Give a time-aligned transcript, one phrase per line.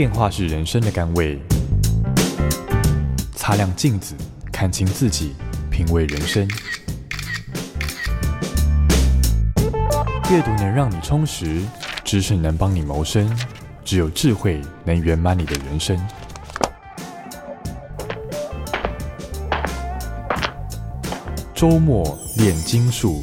[0.00, 1.38] 变化是人生的甘味。
[3.36, 4.14] 擦亮镜子，
[4.50, 5.34] 看清自己，
[5.70, 6.48] 品味人生。
[10.30, 11.60] 阅读能让你充实，
[12.02, 13.30] 知识能帮你谋生，
[13.84, 16.00] 只有智慧能圆满你的人生。
[21.54, 23.22] 周末练金术。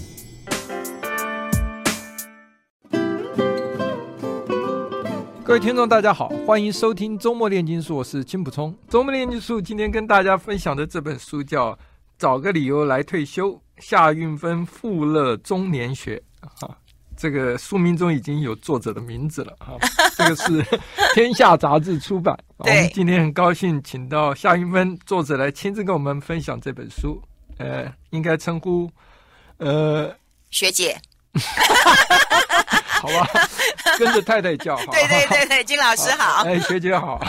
[5.58, 8.78] 位听众，大家好，欢迎收听周末炼金术，我是金普聪。
[8.88, 11.72] 周末炼金术今天跟大家分享的这本书叫
[12.20, 16.22] 《找个理由来退休》，夏运芬富乐中年学。
[16.62, 16.78] 啊，
[17.18, 19.56] 这个书名中已经有作者的名字了。
[19.58, 19.74] 啊，
[20.16, 20.64] 这个是
[21.16, 22.38] 天下杂志出版。
[22.58, 27.20] 我们今天很高兴请到夏运芬作者来亲自跟我们分享这本书。
[27.58, 28.88] 呃，应该称呼
[29.58, 30.16] 呃
[30.52, 30.96] 学姐。
[33.02, 33.28] 好吧，
[34.00, 34.76] 跟着太太叫。
[34.92, 36.44] 对对对对，金老师好。
[36.44, 37.20] 哎，学姐好。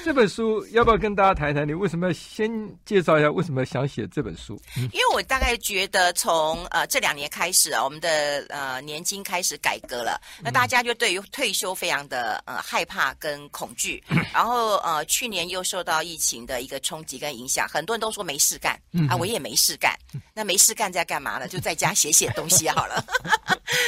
[0.00, 1.66] 好，这本书要不要跟大家谈一谈？
[1.66, 2.50] 你为什么要先
[2.84, 4.60] 介绍一下为什么想写这本书？
[4.76, 19.94] 因为我大概觉得从呃这两年开始啊，我们的呃年金开始改革了，那大家就对于退休非常的呃害怕跟恐惧，然后呃去年又受到疫情的一个冲击跟影响，很多人都说没事干啊，我也没事干，
[20.34, 21.46] 那没事干在干嘛呢？
[21.46, 23.04] 就在家写写东西好了。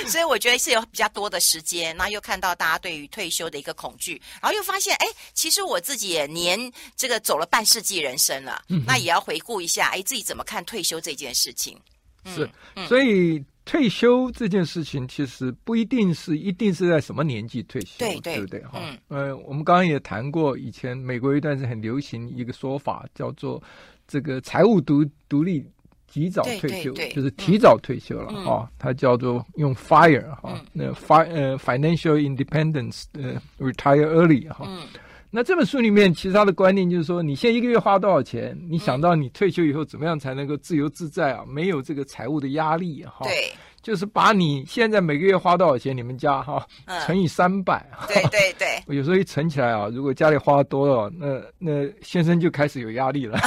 [0.07, 6.59] 所以我觉得是有比较多的时间，那又看到大家对于退休的一个恐惧，然后又发现，哎，其实我自己也年
[6.97, 11.77] 这个走了半世纪人生了，嗯、那也要回顾一下，哎，自己怎么看退休这件事情？
[12.25, 12.49] 是，
[12.87, 18.61] 所以退休这件事情其实不一定是一定是在什么年纪退休，对对，对不对？
[18.65, 23.63] 哈，嗯，呃，我们刚刚也谈过，以前美国一段是很流行一个说法，叫做
[24.07, 25.65] 这个财务独独立。
[26.09, 28.71] 及早退休就是提早退休了哈！
[28.79, 34.87] 它叫做用 FIRE 哈、嗯，那 FIRE 呃 Financial Independence 呃 Retire Early 哈、嗯。
[35.35, 38.57] 那这本书里面其实他的观念就是说，你现在一个月花多少钱？
[38.69, 41.43] 你想到你退休以后怎么样才能够自由自在啊？
[41.49, 43.25] 没有这个财务的压力哈。
[43.25, 43.51] 对。
[43.81, 47.85] 就是把你现在每个月花多少钱，你们家哈、嗯、乘以三百。
[48.07, 48.69] 对对对。
[48.95, 53.37] 有时候一乘起来啊，如果家里花多了，那那先生就开始有压力了。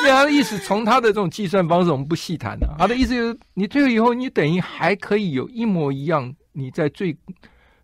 [0.00, 2.76] 因为他的意思，从他的这种计算方式，我们不细谈了。
[2.78, 7.14] 他的意思就是，你退休以后，你等于还可以有一模一样，你在最。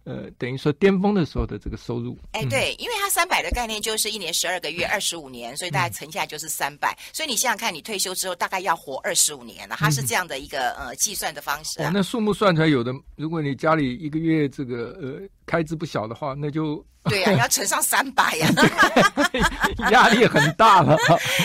[0.05, 6.97] 呃，等于说巅峰的时候的这个收入，哎，对，因为它三百的概念就是一年十二个月，二十五年，所以大概乘下来就是三百。
[7.13, 11.89] 所以你想想看，你退休之后大概要活二十五年了，它是这样的一个呃计算的方式、啊。
[11.89, 16.85] 哦，那数目算出来有的，如果你家里一个月这个呃开支不小的话，那就。
[17.11, 18.49] 对呀、啊， 要乘上三百呀，
[19.91, 20.97] 压力很大了。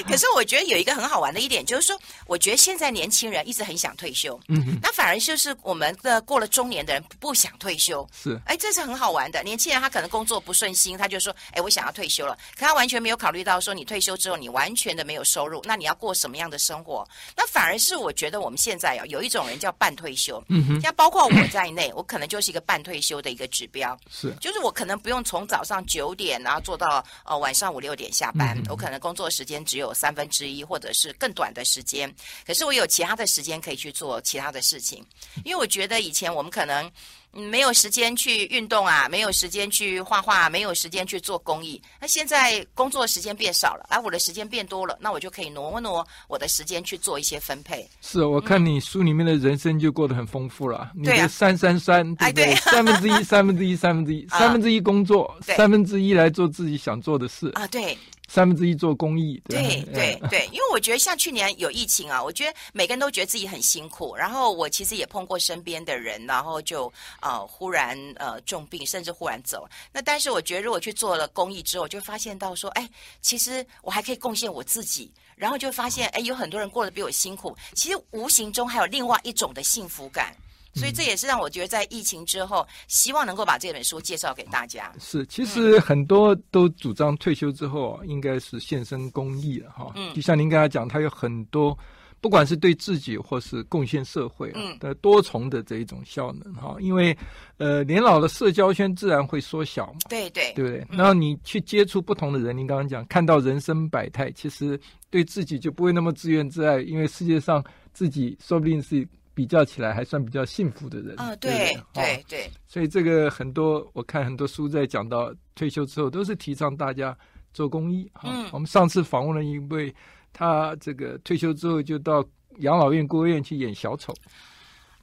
[0.08, 9.42] 可是我觉得有一个很好玩的一点，就是说，我觉得现在年轻人一直很想退休，嗯，那反而就是我们的过了中年的人不想退休，是，哎，这是很好玩的。
[9.42, 17.04] 年轻人他可能工作不顺心，他就说，哎，我想要退休了，可他完全没有考虑到说，你退休之后你完全的没有收入，那你要过什么样的生活？
[17.36, 25.48] 那反而是我觉得我们现在啊，有一种人叫半退休，嗯哼，像包括我在内，我可能就是一个半退休的一个指标，是，就是我可能不用从。
[25.48, 32.14] 早上九点，然后做到呃晚上五六点下班，我可能工作时间只有三分之一，或者是更短的时间。
[32.46, 35.06] 可是我有其他的时间可以去做其他的事情，
[35.46, 36.92] 因为我觉得以前我们可能。
[37.38, 41.80] 没有时间去运动啊，没有时间去画画，没有时间去做公益。
[42.02, 47.88] 那现在工作时间变少了，而、啊、我的时间变多了，那我就可以挪挪我的时间去做一些分配。
[48.02, 50.92] 是，我看你书里面的人生就过得很丰富了。
[50.96, 52.56] 嗯、你的三三三，对不对？
[52.56, 57.98] 三分之一，三分之一，三分之一， 三分之一工作，三分之一来做自己想做的事啊，对。
[58.28, 59.84] 三分之一做公益，对对
[60.22, 64.16] 对，对，因为我觉得像去年有疫情啊，我觉得每个人都觉得自己很辛苦。
[64.16, 69.68] 然后我其实也碰过身边的人，然后就呃忽然呃重病，甚至忽然走。
[69.94, 72.90] 那但是我觉得如果去做了公益之后，就发现到说，哎，
[73.22, 75.12] 其实我还可以贡献我自己。
[75.36, 80.36] 然后就发现，哎，有很多人过得比我辛苦，其实无形中还有另外一种的幸福感。
[80.78, 84.94] 所以这也是让我觉得，在疫情之后，希望能够把这本书介绍给大家。
[85.00, 89.92] 是，其实很多都主张退休之后应该是献身公益了哈。
[89.96, 90.14] 嗯。
[90.14, 91.78] 就像您刚才讲，他有很多，
[92.22, 96.78] 不管是对自己或是贡献社会的多重的这一种效能哈。
[96.80, 97.18] 因为
[97.58, 100.00] 呃，年老的社交圈自然会缩小嘛。
[100.10, 100.54] 对对。
[100.54, 100.88] 对不对？
[100.96, 104.80] 然后你去接触不同的人，您刚刚讲看到人生百态，其实
[105.10, 107.64] 对自己就不会那么自怨自艾，因为世界上
[107.94, 109.08] 自己说不定是。
[109.38, 112.26] 比较起来还算比较幸福的人啊，对对？
[112.28, 117.16] 对，所以这个很多我看很多书在讲到退休之后，都是提倡大家
[117.54, 118.32] 做公益哈。
[118.34, 119.94] 嗯，我们上次访问了一位，
[120.34, 122.26] 他这个退休之后就到
[122.62, 124.12] 养老院、孤儿院去演小丑。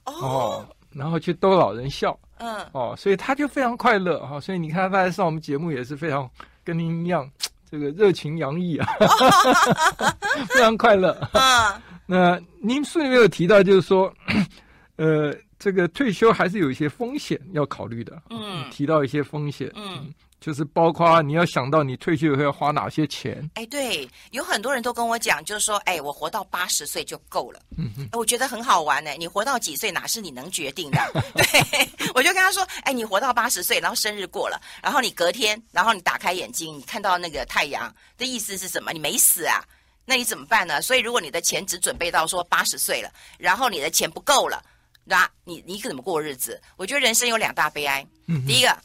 [0.03, 4.41] 哦，然后去逗老人笑，嗯，哦，所以他就非常快乐哈、哦。
[4.41, 6.29] 所以你看他来上我们节目也是非常
[6.61, 7.31] 跟您一样，
[7.71, 8.85] 这个热情洋溢啊，
[10.51, 11.17] 非常快乐。
[11.31, 14.13] 嗯，那您书里面有提到，就是说，
[14.97, 18.21] 呃，这个退休还是有一些风险要考虑的。
[18.29, 19.71] 嗯，提到一些风险。
[19.75, 20.13] 嗯。
[20.41, 23.49] 就是包括你要想到你退休以后要花哪些钱。
[23.55, 27.59] 哎，对，有很多人都跟我讲，就是说，哎，我活到八十岁就够了。
[27.75, 29.09] 嗯哼，我觉得很好玩呢。
[29.17, 30.99] 你活到几岁哪是你能决定的？
[31.33, 38.91] 对，我就跟他说，哎，你活到八十岁，然后生日过了，然后你隔天，然后你打开眼睛，你看到那个太阳的意思是什么？
[38.93, 39.63] 你没死啊？
[40.05, 40.81] 那你怎么办呢？
[40.81, 44.63] 所以如果你的钱只准备到说八十岁了，然后你的钱不够了，
[45.03, 46.61] 那你你怎么过日子？
[46.77, 48.05] 我觉得人生有两大悲哀。
[48.27, 48.77] 嗯，第一个。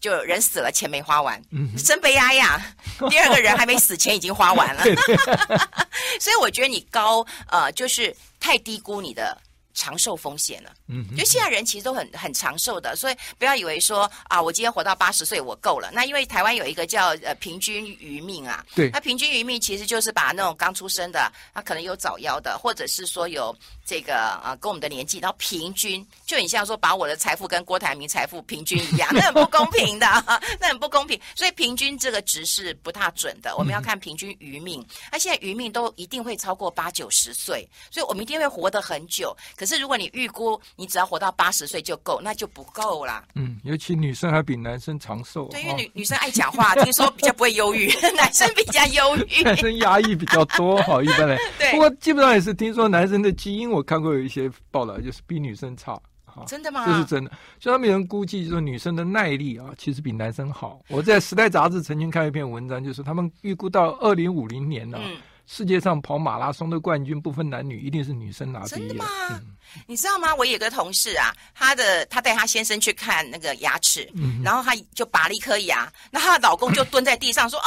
[0.00, 2.50] 就人死了，钱没花完，嗯、真悲哀呀、
[3.02, 3.08] 啊！
[3.10, 4.84] 第二个人还没死，钱已经花完了，
[6.22, 9.36] 所以我觉得你高呃，就是太低估你的。
[9.78, 15.88] 长寿风险了，嗯，就现在人其实都很很长寿的，所以不要以为说啊，我今天活到八十岁我够了。
[15.92, 30.06] 那因为台湾有一个叫呃平均余命啊，对，那平均余命其实就是把那种刚出生的，他可能有早夭的，或者是说有这个啊跟我们的年纪，然后平均就很像说把我的财富跟郭台铭财富平均一样， 那很不公平的，
[30.58, 31.20] 那很不公平。
[31.36, 34.84] 所以平均这个值是不太准的，我们要看平均余命。
[35.12, 39.36] 那现在余命都一定会超过八九十岁，所以我们一定会活得很久。
[39.54, 43.22] 可是如果你预估你只要活到八十岁就够，那就不够啦。
[43.34, 45.46] 嗯，尤其女生还比男生长寿。
[45.48, 47.86] 对，因为女、哦、女生爱讲话，听说比较不会忧郁，
[48.16, 49.42] 男生比较忧郁。
[49.42, 51.38] 男生压抑比较多，哈，一般来。
[51.58, 51.70] 对。
[51.72, 56.00] 不过基本上也是听说男生的基因，我看过有一些报道，就是比女生差。
[56.46, 56.86] 真的吗？
[56.86, 57.30] 这是真的。
[57.58, 60.80] 所以他们有人估计，就是女生的耐力啊，其实比男生好。
[60.88, 65.02] 我在《时代》杂志曾经看一篇文章，就是他们预估到二零五零年呢、啊。
[65.04, 65.16] 嗯
[65.50, 68.78] 世界上跑马拉松的冠军不分男女，一定是女生拿第一。
[68.80, 69.06] 真的吗？
[69.30, 69.42] 嗯、
[69.86, 70.34] 你知道吗？
[70.34, 77.66] 我有个同事啊，他的他带他先生去看那个牙齿，嗯、然后他就拔了一颗牙，那他的老公就蹲在地上说啊，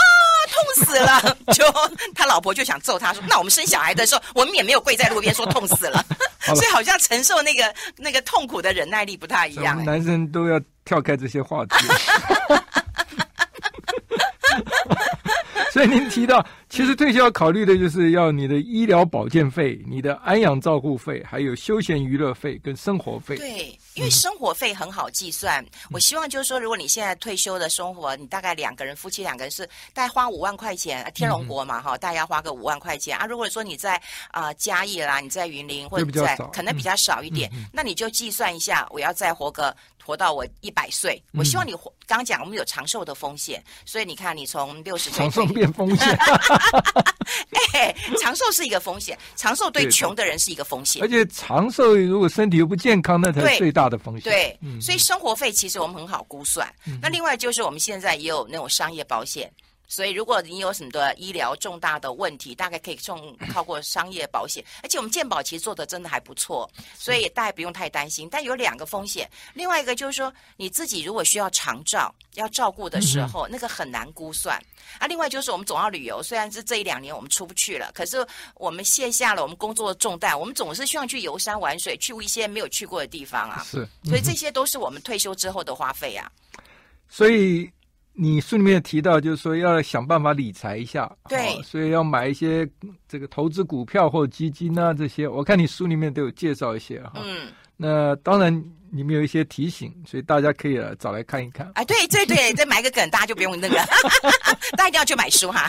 [0.52, 1.38] 痛死了！
[1.54, 1.66] 就
[2.14, 6.06] 他老婆就想揍他说，那我们生小孩的时候，我们也没有跪在路边说痛死了，
[6.48, 9.84] 了所以好像承受那个那个痛苦的忍耐力不太一样、欸。
[9.84, 11.76] 男生都要跳开这些话题。
[15.74, 23.38] 所以您提到，其实退休要考虑的就是要你的医疗保健费、你的安养照护费，还有休闲娱乐费跟生活费。
[23.38, 25.64] 对，因为生活费很好计算。
[25.64, 33.26] 嗯、我希望就是说，如果你现在退休的生活，你大概两个人，夫妻两个人是大概花五万块钱，天龙国嘛哈，嗯、大概要花个五万块钱啊。
[33.26, 33.96] 如果说你在
[34.32, 39.74] 啊、呃、嘉义啦，你在云林或者在可能比较少一点，那你就计算一下，我要再活个。
[40.12, 41.92] 活到我一百岁，我希望你活。
[42.06, 46.18] 刚刚讲我们有长寿的风险，所以你看，你从六十岁长寿变风险。
[47.74, 51.02] 哎，长寿是一个风险，长寿对穷的人是一个风险。
[51.02, 54.24] 而且长寿如果身体又不健康，那才是最大的风险。
[54.24, 56.68] 对，对嗯、所以生活费其实我们很好估算。
[56.86, 59.50] 嗯、那另外就是我们现在也有那种商业保险。
[59.92, 68.30] 所以，如果你有什么的医疗重大的问题，大概可以送靠过商业保险，而且我们健保其实做的真的还不错，所以大家不用太担心。
[68.32, 74.58] 但有两个风险，另外一个就是说，你自己如果需要长照要照顾的时候，那个很难估算。
[74.98, 83.62] 啊，另外就是我们总要旅游，虽然是这一两年我们出不去了，可是我们卸下了我们工作的重担，我们总是希望去游山玩水，去一些没有去过的地方啊。
[83.70, 86.32] 是，所以这些都是我们退休之后的花费啊。
[87.10, 87.70] 所以。
[88.22, 92.70] 你书里面提到，就是说要想办法理财一下，对、哦，所以要买一些
[93.08, 95.28] 这个投资股票或基金啊这些。
[95.28, 97.14] 我看你书里面都有介绍一些哈。
[97.16, 98.54] 嗯，那当然
[98.92, 101.72] 你们有一些提醒，所以大家可以找来看一看。
[101.74, 103.76] 哎，对对对，再买个梗，大家就不用那个，
[104.78, 105.68] 大家一定要去买书哈。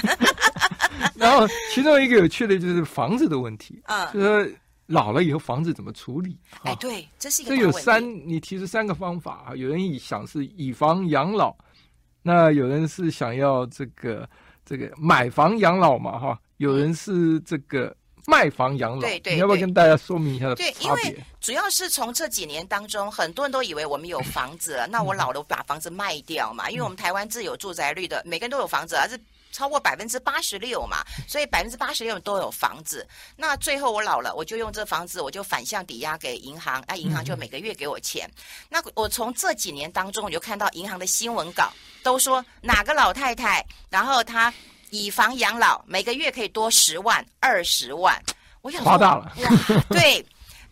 [1.17, 6.37] 然后其中一个有趣的就是房子的问题，嗯，就是说老了以后房子怎么处理？
[6.65, 7.57] 哎，对，这是一个。
[7.57, 9.57] 这有三，你提出三个方法啊。
[9.57, 11.57] 有人想是以房养老。
[12.23, 14.29] 那有人是想要这个
[14.65, 16.39] 这个买房养老嘛，哈？
[16.57, 17.95] 有人是这个
[18.27, 20.55] 卖房养老，对对，你要不要跟大家说明一下？
[20.55, 29.19] 对，因为主要是从这几年当中，很多人都以为我们有房子了，那我老了我把房子卖掉嘛，因为我们台湾自有住宅率的，每个人都有房子，而是。
[29.53, 33.07] 超过百分之八十六嘛，所以百分之八十六都有房子。
[33.37, 38.27] 那最后我老了，我就用这房子，我就反向抵押给银行，那银行就每个月给我钱。
[38.27, 44.53] 嗯、那我从这几年当中，我就看到银行的新闻稿都说哪个老太太，然后她
[44.91, 48.21] 以房养老，每个月可以多十万、二十万。
[48.63, 49.33] 我想说，夸大了。
[49.37, 50.25] 哇，对。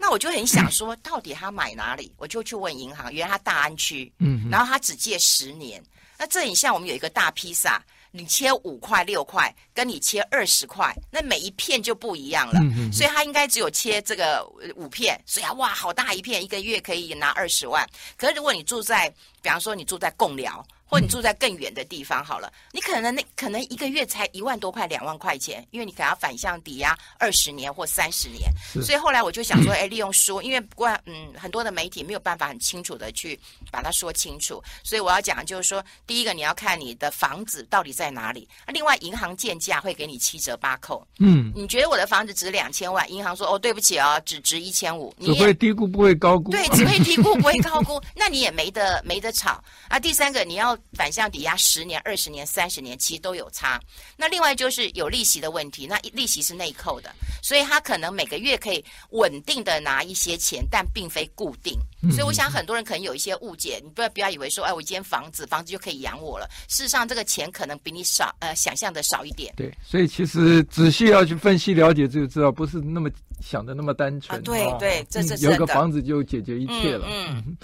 [0.02, 2.10] 那我就很想说，到底他买哪里？
[2.16, 5.82] 我就去问银行，原来他大安区，嗯，然后他只借十年。
[6.18, 7.82] 那这很像我们有一个大披萨。
[8.10, 12.60] 你切五块六块，跟你切二十块，那每一片就不一样了。
[12.60, 14.44] 嗯嗯、所以他应该只有切这个
[14.76, 17.88] 五片，所以啊，哇，好大一片，一个月可以拿二十万。
[18.16, 19.08] 可是如果你住在，
[19.42, 20.66] 比方说你住在贡寮。
[20.90, 28.50] 或你住在更远的地方好了，你可能那可能一个月才一万多块、两万块钱，因为你可能要反向抵押二十年或三十年。
[28.82, 33.38] 所以后来我就想说， 哎，利用书，因为不过嗯，很多的媒体没有办法很清楚的去
[33.70, 41.06] 把它说清楚，所以我要讲就是说，第一个你要看你的房子到底在哪里，另外银行建价会给你七折八扣。
[41.20, 46.50] 嗯，你觉得我的房子值两千万，银行说哦，对不起哦，只值一千五，只会低估不会高估。
[46.50, 50.00] 对，只会低估不会 高估，那你也没得没得吵啊。
[50.00, 51.56] 第三个你要反向抵押。
[51.56, 53.78] 十年、二十年、三十年，其实都有差。
[54.16, 61.78] 那另外就是有利息的问题，那利息是内扣的，所以他可能每个月可以稳定的拿一些钱，但并非固定。
[62.10, 66.48] 所以我想很多人可能有一些误解，你不要不要以为说，哎，我一间房子，房子就可以养我了。
[66.66, 69.52] 事实上，这个钱可能比你少，呃，想象的少一点。
[69.56, 73.10] 对，所以其实仔细要去分析了解，就知道不是那么
[73.40, 74.38] 想的那么单纯。
[74.38, 77.06] 啊、对对，这是有个房子就解决一切了。
[77.10, 77.56] 嗯，嗯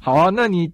[0.00, 0.72] 好啊，那你。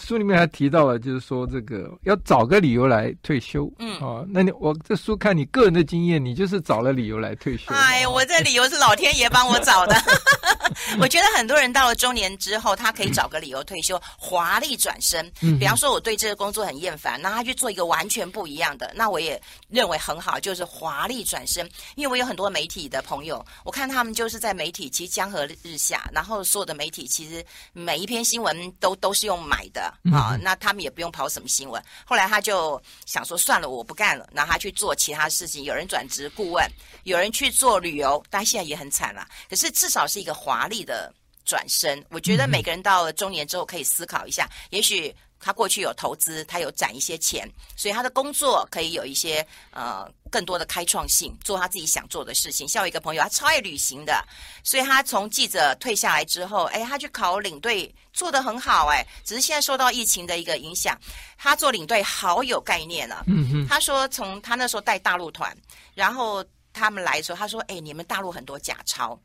[0.00, 3.70] 书里面还提到了，就是说这个要找个理由来退休。
[3.78, 7.72] 嗯，哦，那你我这书看你个人的经验，你就是找了理由来退休。
[7.72, 9.94] 哎呀，我这理由是老天爷帮我找的。
[11.00, 15.24] 我觉得很多人到了中年之后，他可以找个理由退休，华丽转身。
[15.40, 21.68] 嗯，比方说我对这个工作很厌烦，那他去做一个完全不一样的，那我也认为很好，就是华丽转身。
[21.94, 29.92] 因为我有很多媒体的朋友，我看他们就是在媒体其实江河日下，然后所有的媒体其实每一篇新闻都都是用买的。
[30.12, 31.82] 啊、哦，那他们也不用跑什么新闻。
[32.04, 34.28] 后来他就想说，算了，我不干了。
[34.32, 36.68] 然后他去做其他事情，有人转职顾问，
[37.04, 39.26] 有人去做旅游，但现在也很惨了。
[39.48, 41.12] 可是至少是一个华丽的
[41.44, 42.04] 转身。
[42.10, 45.14] 我觉得每个人到了中年之后，可以思考一下，也许。
[45.42, 52.68] 他过去有投资，他有攒一些钱，所以他的工作可以有一些呃更多的开创性，做他自己想做的事情。
[52.68, 54.22] 像我一个朋友，他超爱旅行的，
[54.62, 60.94] 所以他从记者退下来之后，哎，他去考领队，做得很好，哎，只是现在受到疫情的一个影响，
[61.38, 63.24] 他做领队好有概念啊。
[63.26, 65.56] 嗯哼，他说从他那时候带大陆团，
[65.94, 69.18] 然后他们来的时候，他说，哎，你们大陆很多假钞，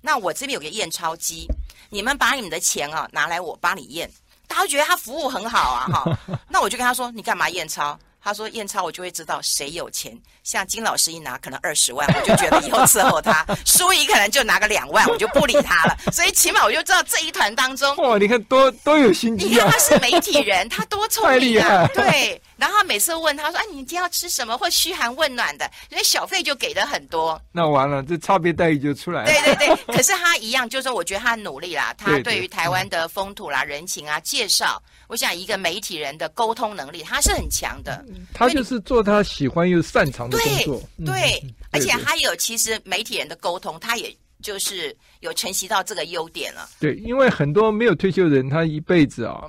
[0.00, 1.46] 那我这边有个验钞机，
[1.90, 4.10] 你们把你们的钱啊拿来，我帮你验。
[4.48, 10.12] 他觉得他服务很好啊，哈， 那我就跟他说：“你干嘛验钞？”他说：“验钞我就会知道谁有钱。
[10.42, 15.96] 像金老师一拿可能二十万，我就觉得以后伺候他；舒仪可能就拿个两万，我就不理他了。
[16.12, 19.48] 所以起码我就知道这一团当中，哇，你看多多有心机啊！
[19.48, 21.86] 你看他是媒体人，他多聪明啊！
[21.94, 24.58] 对。”然后每次问他说：“哎，你今天要吃什么？
[24.58, 29.32] 或嘘寒问暖的，所以小费就给的很多。”那完了，这差别待遇就出来了。
[29.32, 31.94] 对对对， 可是他一样，就是说，我觉得他努力啦。
[31.98, 38.04] 他对于台湾的风土啦、人情啊介绍，我想一个媒体人的沟通能力，他是很强的。
[38.34, 40.82] 他就是做他喜欢又擅长的工作。
[40.98, 46.68] 对，对，而且还有，其实媒体人的沟通，他也就是有承袭到这个优点了。
[46.78, 49.46] 对，因为很多没有退休的人，他一辈子啊。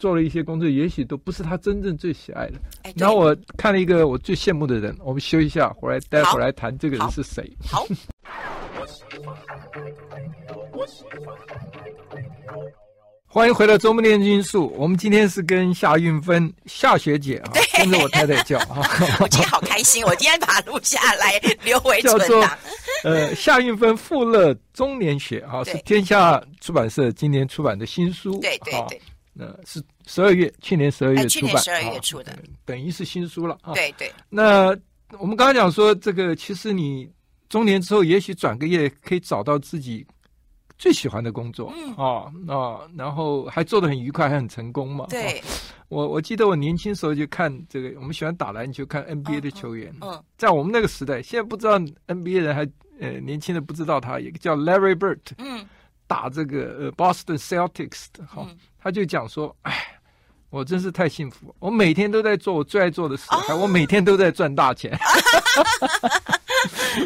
[0.00, 2.54] 做了一些工作，也许都不是他真正最喜爱的。
[2.82, 7.48] 哎、然后我看了一个我最羡慕的人，我们休一下，回来待会儿来谈这个人是谁。
[7.64, 7.86] 好。
[13.32, 14.74] 欢迎回到周末炼金术。
[14.76, 18.82] 我们今天是跟夏运芬夏学姐啊，跟着我太太叫啊。
[19.20, 22.26] 我今天好开心，我今天把它录下来留回存档。
[22.26, 22.48] 叫做
[23.04, 28.40] 呃夏运芬富乐中年学啊，是天下出版社今年出版的新书。
[28.40, 29.00] 对对对。
[29.40, 33.72] 呃，是十二月，去年十二月出版，去年十二月出的，等于是新书了啊。
[33.72, 34.12] 对对。
[34.28, 34.76] 那
[35.18, 37.10] 我们刚刚讲说，这个其实你
[37.48, 40.06] 中年之后，也许转个业可以找到自己
[40.76, 45.06] 最喜欢的工作，嗯啊啊，然后还做得很愉快，还很成功嘛。
[45.08, 45.42] 对。
[45.88, 49.92] 我我记得我年轻时候就看这个，我们喜欢打篮球，看 NBA 的球员。
[50.02, 50.22] 嗯。
[50.36, 52.68] 在我们那个时代，现在不知道 NBA 人还
[53.00, 55.18] 呃年轻的不知道他，一个叫 Larry Bird。
[55.38, 55.66] 嗯。
[56.06, 58.44] 打这个呃 Boston Celtics 的哈。
[58.82, 59.74] 他就讲说：“哎，
[60.48, 63.62] 我真是太幸福，我每天都在做我最爱做的事，还、oh.
[63.62, 64.96] 我每天都在赚大钱。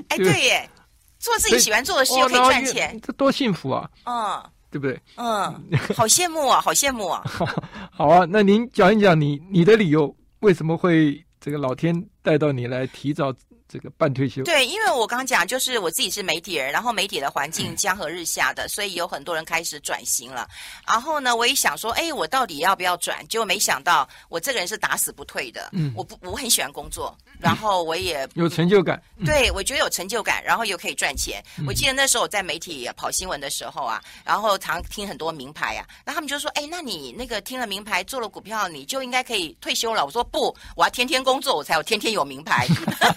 [0.09, 0.71] 哎， 对耶，
[1.19, 3.88] 做自己喜欢做的事又可以赚钱，这多幸福啊！
[4.04, 5.00] 嗯，uh, 对不对？
[5.16, 5.52] 嗯，
[5.97, 7.23] 好羡慕啊，好羡慕啊！
[7.93, 13.33] 好啊，那您讲一讲你你的理由，为什么会这个老天带到你来提早
[13.75, 14.45] 这个半退休。
[14.45, 20.49] 对，因为我刚刚讲，就是我自己是媒体人，然后媒体的环境江河日下的，嗯、所以有很多人开始转型了。
[20.87, 23.26] 然后呢，我也想说，哎，我到底要不要转？
[23.26, 25.71] 结果没想到，我这个人是打死不退的。
[25.73, 29.02] 嗯，我不，我很喜欢工作，然后我也有成就感。
[29.25, 31.43] 对，我觉得有成就感，然后又可以赚钱。
[31.59, 40.07] 嗯、我记得那时候我在媒体跑新闻的时候啊，然后常听很多名牌啊，那他们就说，哎，那你那个听了名牌做了股票，你就应该可以退休了。
[40.07, 42.69] 我说不，我要天天工作，我才有天天有名牌。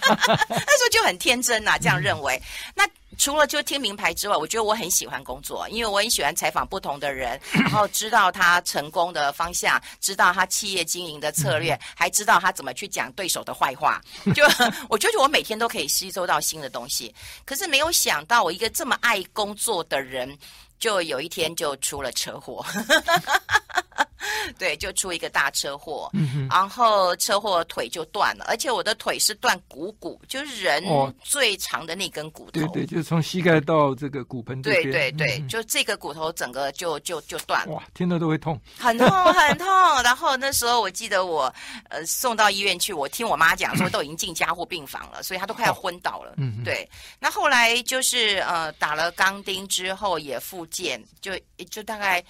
[0.56, 2.42] 那时候就很天真呐、啊，这样认为。
[2.76, 2.88] 那
[3.18, 14.00] 除了就听名牌之外，我觉得我很喜欢工作，因为我很喜欢采访不同的人， 然后知道他成功的方向，知道他企业经营的策略，还知道他怎么去讲对手的坏话。
[14.36, 14.44] 就
[14.88, 17.14] 我觉得我每天都可以吸收到新的东西。
[17.44, 20.38] 可是没有想到，我一个这么爱工作的人，
[20.80, 22.66] 就有一天就出了车祸。
[24.58, 30.84] 对，就出一个大车祸，嗯、哼然后车祸腿就断了，而且我的腿是断股骨，就是人
[31.22, 32.52] 最长的那根骨头。
[32.52, 34.84] 对对，就是从膝盖到这个骨盆这边。
[34.84, 37.74] 对对对，嗯、就这个骨头整个就就就断了。
[37.74, 39.68] 哇，听到都会痛，很痛很痛。
[40.04, 41.54] 然后那时候我记得我
[41.90, 46.34] 呃送到医院去，我听我妈讲说都已经进加护病房了，所以她都快要昏倒了。
[46.38, 46.90] 嗯哼，对。
[47.20, 51.38] 那后来就是呃打了钢钉之后也复减，就
[51.70, 52.24] 就大概。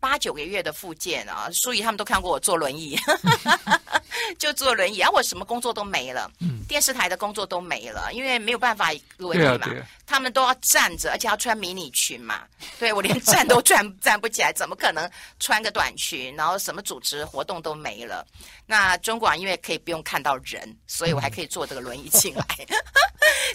[0.00, 2.98] 八九个月的复健啊，所以他们都看过我坐轮椅，
[4.38, 12.42] 就坐轮椅，然后我什么工作都没了，嗯、电视台的工作都没了，因为没有办法轮椅嘛，啊啊、他们都要站着，而且要穿迷你裙嘛，
[12.78, 16.34] 对，我连站都站 站不起来，怎么可能穿个短裙？
[16.36, 18.26] 然后什么组织活动都没了。
[18.66, 22.66] 那中广因为可以不用看到人，所以我还可以坐这个轮椅进来，因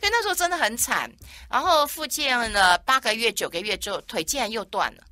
[0.01, 1.09] 为那时候真的很惨。
[1.49, 5.03] 然后复健了八个月、九个月之后，腿竟然又断了。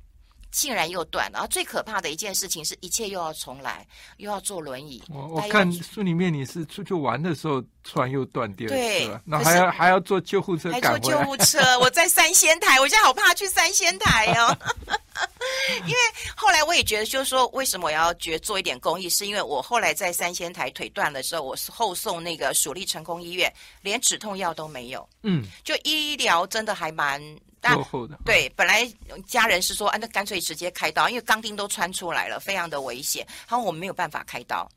[0.52, 3.84] 竟然又断了，然后最可怕的一件事情是一切又要重来，
[4.18, 5.02] 又要坐轮椅。
[5.08, 11.58] 我我看书里面你是出去玩的时候突然又断掉，对，那还要是还要坐救护车，还坐救护车。
[11.80, 14.54] 我在三仙台，我现在好怕去三仙台哦，
[15.86, 15.98] 因为
[16.36, 27.22] 后来我也觉得，就是说为什么我要觉得做一点公益，是因为我后来在三仙台腿断的时候，我是后送那个蜀立成功医院，连止痛药都没有，嗯，就医疗真的还蛮。
[27.70, 28.90] 落后的对，本来
[29.26, 33.26] 家人是说，啊，那干脆直接开刀，因为钢钉都穿出来了，非常的危险。
[33.48, 34.68] 然后我们没有办法开刀，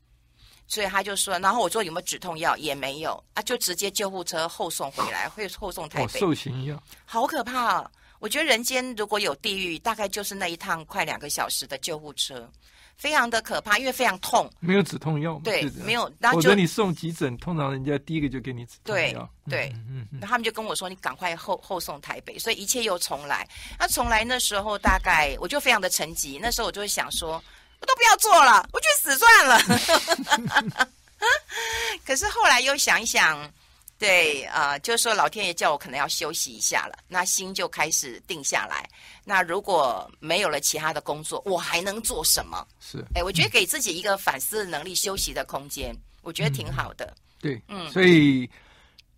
[0.68, 6.18] 所以他就说，然后我说有没有止痛药，也没有，啊，就直接救护车后送回来，会后送台北。
[6.18, 7.90] 哦，受刑一样，好可怕啊！
[8.18, 12.50] 我觉得人间如果有地狱，大概就是那一趟快两个小时的救护车。
[12.96, 14.50] 非常的可怕，因为非常痛。
[14.58, 16.10] 没有止痛药，对，没有。
[16.18, 19.28] 然后就你送急诊，通常人家第一个就给你止痛药。
[19.48, 19.76] 对，对。
[20.12, 23.46] 然后他们就跟我说：“你赶快后后送台北。”所以一切又重来。
[23.78, 26.38] 那重来那时候，大概我就非常的沉寂。
[26.40, 27.42] 那时候我就会想说
[27.80, 30.88] ：“我都不要做了，我去死算了。”
[32.06, 33.50] 可是后来又想一想。
[33.98, 38.86] 对，呃，就是说老天爷叫我可能要休息一下了，那心就开始定下来。
[39.24, 42.66] 那如果没有了其他的工作，我还能做什么？
[42.78, 47.06] 是，哎，我觉得给自己一个反思的能力、休息的空间，我觉得挺好的。
[47.06, 48.48] 嗯、对，嗯，所以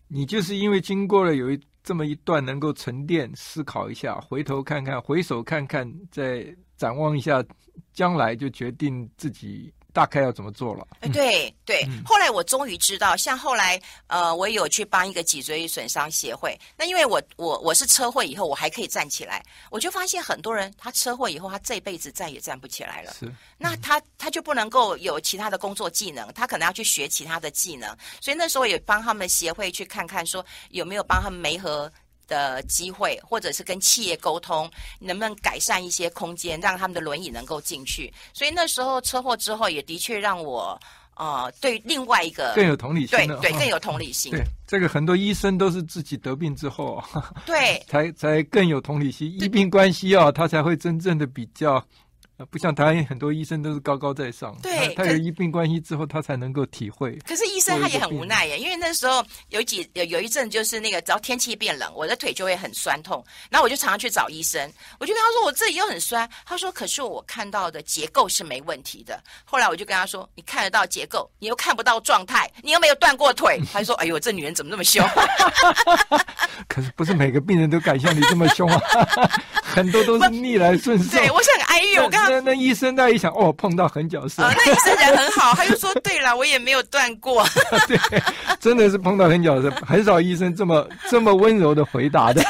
[0.06, 7.44] 你就是因为经过了有一这么一段能够沉淀、思考一下，回头看看，回首看看，再展望一下
[7.92, 9.72] 将来，就决定自己。
[9.92, 10.86] 大概要怎么做了？
[11.12, 16.58] 对对，后来我终于知道，像后来呃，我有去帮一个脊椎损伤协会。
[16.76, 23.12] 那因为我我我是车祸以后，我还可以站起来，我就发现很多人他车祸以后，他这辈子再也站不起来了。
[23.14, 27.88] 是，嗯、那他他就不能够有其他的工作技能，他可能要去学其他的技能。
[28.20, 31.90] 所以那时候也帮他们协会去看看，说有没有帮他们媒合
[32.28, 38.12] 的机会，或者是跟企业沟通，能不能改善一些空间，让他们的轮椅能够进去。
[38.32, 40.78] 所以那时候车祸之后，也的确让我
[41.16, 44.30] 呃对另外一个更有同理心，对对更有同理心。
[44.30, 47.02] 对，这个很多医生都是自己得病之后，
[47.44, 51.84] 对， 才才更有同理心，医病关系啊，他才会真正的比较。
[52.46, 57.16] 不像台湾很多医生都是高高在上，对，他有医病关系之后，他才能够体会。
[57.26, 64.70] 可是医生他也很无奈耶，因为那时候有几有有一阵就是那个，只要天气变冷，我的腿就会很酸痛，然后我就常常去找医生，
[65.00, 69.20] 我就跟他说我这里又很酸，他说可是我看到的结构是没问题的。
[69.44, 75.04] 后来我就跟他说，你看得到结构，你又看不到状态，你又没有断过腿，他就说，哎呦，这女人怎么那么凶？
[76.68, 78.80] 可是不是每个病人都敢像你这么凶啊，
[79.64, 81.18] 很多都是逆来顺受。
[81.18, 82.27] 对，我是很哀怨，我刚。
[82.28, 84.42] 那那医生那一想哦，碰到狠角色。
[84.42, 87.44] 啊、哦，那医生人很好，他就说对了，我也没有断过。
[87.88, 87.98] 对，
[88.60, 92.42] 真的是碰到狠角色，很少医生这么这么温柔的回答的。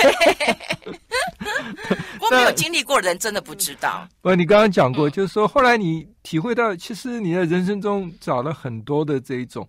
[2.21, 4.07] 我 没有经历过人真的不知道。
[4.21, 9.67] 不，你刚刚讲过，嗯、就是说后来你体会到，其实你在人生中找了很多的这一种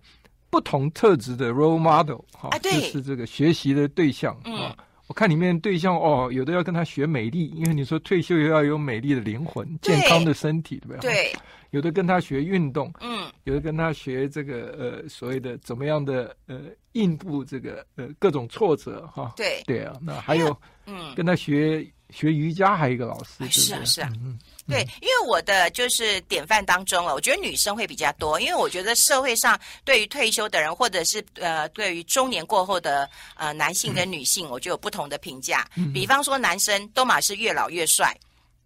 [0.50, 4.44] 不同特质的 role model 哈、就是这个学习的对象啊。
[4.44, 4.76] 嗯
[5.10, 11.12] 我看里面对象哦，有的要跟他学美丽，因为你说退休也要有美丽的灵魂、健康的身体，对不对？
[11.12, 11.32] 对。
[11.70, 16.60] 有的跟他学运动，嗯，有的跟他学这个呃所谓的怎么样的呃
[16.92, 19.32] 应付这个呃各种挫折哈。
[19.36, 19.60] 对。
[19.66, 21.84] 对啊，那还有嗯，跟他学。
[22.12, 24.36] 学瑜伽还有一个老师，哎、是啊是啊，嗯、
[24.70, 35.66] 对，因为我的就是典范当中啊，我觉得女生会比较多，因为我觉得社会上对于退休的人，或者是呃对于中年过后的呃男性跟女性，我就有不同的评价。
[35.76, 38.16] 嗯、比方说男生都嘛是越老越帅，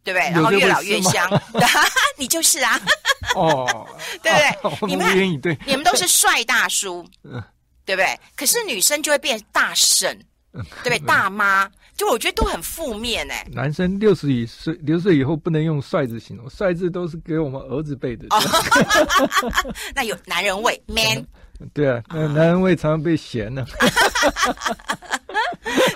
[0.05, 0.31] 对不对？
[0.31, 1.29] 然后越老越香，
[2.17, 2.81] 你就是啊，
[3.35, 3.89] 哦，
[4.23, 4.49] 对不对？
[4.63, 7.05] 哦、你们你们你们都是帅大叔，
[7.85, 8.21] 对不对？
[8.37, 10.19] 可是女生就会变大婶，
[10.53, 10.99] 对不对？
[11.01, 11.71] 大妈。
[11.97, 13.51] 就我觉得都很负面哎、欸。
[13.53, 18.27] 男生六十以岁六十岁以后不能用帅字形容，帅字都是给我们儿子辈的。
[18.31, 18.41] 哦、
[19.95, 21.25] 那有男人味， man。
[21.73, 23.65] 对啊，那男人味常常被嫌呢。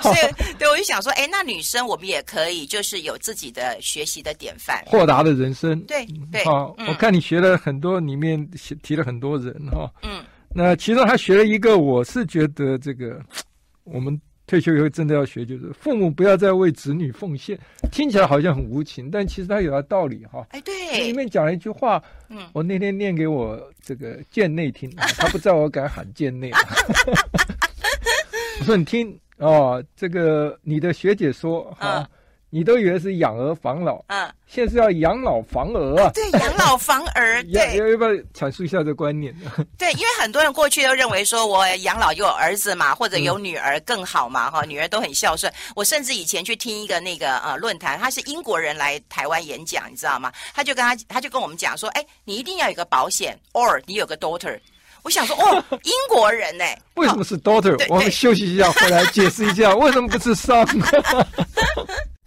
[0.01, 5.79] 所以，对，我就想说，哎，那女生我们也可以，就是有自己的学习的典范，豁达的人生。
[5.81, 6.45] 对对。
[6.45, 8.49] 好，嗯、我看你学了很多，里面
[8.83, 9.93] 提了很多人哈。
[10.03, 10.25] 嗯。
[10.51, 13.21] 那其中还学了一个，我是觉得这个
[13.83, 14.19] 我们。
[14.49, 17.57] 退休以后真的要学，就是父母不要再为子女奉献。
[17.93, 20.45] 听起来好像很无情，但其实它有它道理哈。
[20.51, 26.51] 哎，对，里面讲了一句话，嗯，我那天念给我这个贱内听， 他不知道我敢喊贱内。
[28.61, 32.09] 我说你听哦，这个你的学姐说哈。
[32.51, 36.11] 你都以为是养儿防老，嗯，现在是要养老防儿啊？
[36.15, 39.35] 对，养老防儿， 对，要要不要阐述一下这个观念？
[39.77, 45.53] 对，因为很多人过去都认为说，我养老有儿子嘛，或者有女儿更好嘛，哈、嗯，女儿都很孝顺。
[45.77, 50.33] 我甚至以前去听一个那个呃论坛，他是英国人来台湾演讲，你知道吗？
[50.55, 54.59] 他就跟他他就跟我们讲说，哎，你一定要有个保险，or 你有个 daughter。
[55.05, 56.65] 我想说，哦， 英国人呢？
[56.95, 57.77] 为什么是 daughter？
[57.91, 60.67] 我们休息一下，回来解释一下为什么不是 son。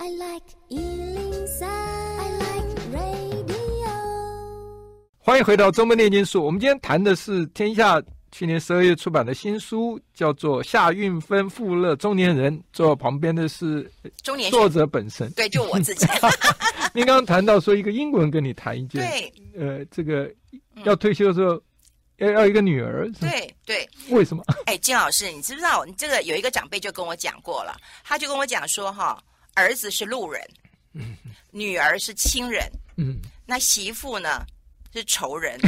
[0.03, 3.87] I like 103, I like radio。
[5.19, 6.43] 欢迎回到周末炼金术。
[6.43, 12.57] 我们今天谈的是天下去年十二月出版的新书，叫做《夏运芬富乐中年人》。
[12.73, 13.91] 坐我旁边的是
[14.23, 16.07] 中年作者本身，对，就我自己。
[16.95, 20.27] 您刚刚谈到说，一个英国人跟你谈一件，对，呃，这个
[20.83, 21.61] 要退休的时候
[22.17, 24.43] 要要一个女儿，对对，为什么？
[24.65, 25.85] 哎，金老师，你知不知道？
[25.85, 29.15] 你这个有一个长辈就跟我讲过了，他就跟我讲说，哈。
[29.53, 30.41] 儿子是路人，
[30.93, 31.15] 嗯，
[31.51, 34.45] 女儿是亲人，嗯，那媳妇呢
[34.93, 35.59] 是仇人，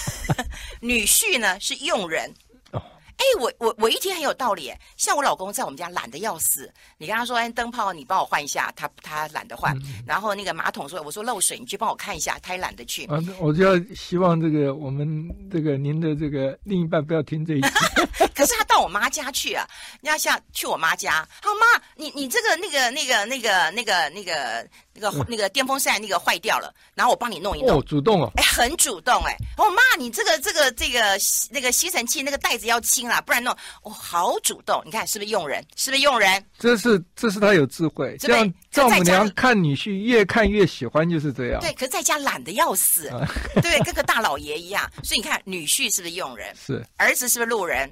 [0.80, 2.32] 女婿呢是佣人。
[2.72, 4.72] 哎，我我我一听很有道理。
[4.96, 9.76] 像我老公在我们家懒得要死，你跟他说，哎，灯泡你帮我换一下，他他懒得换。
[9.80, 13.04] 嗯、然后那个马桶说，我说漏水，你去帮我看一下，他也懒得去。
[13.08, 17.68] 啊，我就要希望这个我们这个您的这个另一半不要听这一集。
[18.40, 19.68] 可是他到我妈家去啊，
[20.00, 24.68] 你要下去我妈家，好妈，你你这个那个那个那个那个那个。
[24.92, 27.78] 那个那个电风扇那个坏掉了，然后我帮你弄一弄。
[27.78, 28.30] 哦，主动哦。
[28.36, 29.34] 哎，很主动哎。
[29.56, 31.16] 哦妈，你这个这个这个
[31.48, 33.56] 那个吸尘器那个袋子要清啦，不然弄。
[33.82, 35.64] 哦，好主动，你看是不是佣人？
[35.76, 36.44] 是不是佣人？
[36.58, 38.14] 这是这是他有智慧。
[38.18, 41.60] 这样丈母娘看女婿越看越喜欢，就是这样。
[41.60, 43.26] 对，可是在家懒得要死，啊、
[43.62, 44.90] 对，跟个大老爷一样。
[45.02, 46.54] 所以你看，女婿是不是佣人？
[46.66, 46.84] 是。
[46.98, 47.90] 儿子是不是路人？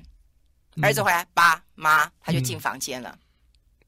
[0.82, 3.10] 儿子回来，爸妈他就进房间了。
[3.10, 3.18] 嗯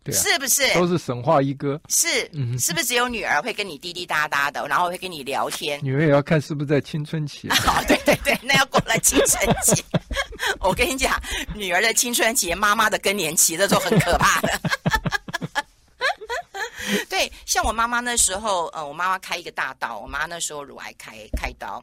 [0.02, 1.78] 对啊、是不是都是神话一哥？
[1.90, 2.08] 是，
[2.58, 5.78] 是不是只有女儿会跟你滴滴答答的，然后会跟你聊天？
[5.82, 7.50] 女儿也要看是不是在青春期。
[7.50, 9.84] 好、 哦，对对对，那要过了青春期。
[10.60, 11.20] 我跟你讲，
[11.54, 14.60] 女儿的青春期，妈妈的更年期，这都很可怕的。
[17.10, 21.78] 对，像我妈妈那时候，呃，我妈妈开一个大刀，我妈那时候乳癌开开刀，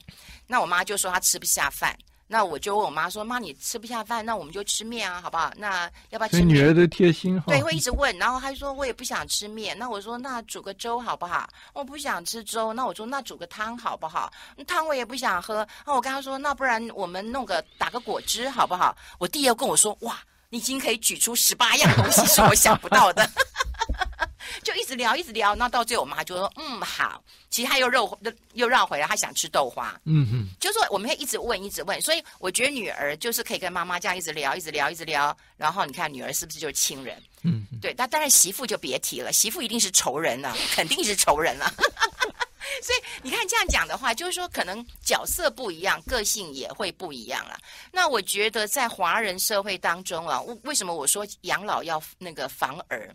[0.47, 1.95] 那我妈就说她吃不下饭。
[2.27, 5.51] 那我就问我妈说：“妈，你吃不下饭，那我们就吃面啊，好不好？
[5.55, 7.45] 那要不要吃面？”女儿的贴心哈。
[7.47, 14.31] 对，会一直问，然后她就说：“我也不想吃面。”那我说：“那煮个粥好不好？”我不想吃粥，那我说：“那煮个汤好不好？”
[14.67, 15.65] 汤我也不想喝。
[15.85, 23.25] 那我跟她说：“那不然我们弄个打个果汁好不好？”我弟又跟我说：“哇，你已经可以举出十八样东西是我想不到的。”
[24.63, 28.19] 就一直聊，一直聊，那到最后我妈就说：“嗯，好。”其实她又绕
[28.53, 29.99] 又绕回来，她想吃豆花。
[30.05, 31.99] 嗯哼，就说我们会一直问，一直问。
[32.01, 35.35] 所以我觉得女儿就是可以跟妈妈这样一直聊，一直聊，一直聊。
[35.55, 37.21] 然后你看女儿是不是就是亲人？
[37.43, 37.93] 嗯哼，对。
[37.93, 41.73] 但当然媳妇就别提了，媳妇一定是仇人了， 肯定是仇人了。
[42.81, 47.57] 所以你看这样讲的话，就是说可能角色不一样，个性也会不一样了。
[47.91, 53.13] 那我觉得在华人社会当中啊，为什么我说养老要那个防儿？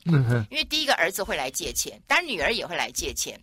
[0.51, 3.41] 因为第一个儿子会来借钱，当然女儿也会来借钱。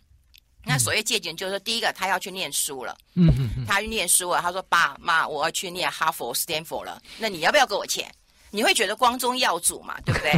[0.62, 4.40] 那所谓借钱，就是说第一个他要去念书了，嗯嗯嗯，他去念书了。
[4.42, 7.00] 他说：“爸妈，我要去念哈佛、斯坦福了。
[7.16, 8.12] 那你要不要给我钱？
[8.50, 10.32] 你会觉得光宗耀祖嘛，对不对？